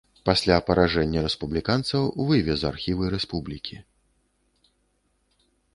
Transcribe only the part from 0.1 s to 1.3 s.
Пасля паражэння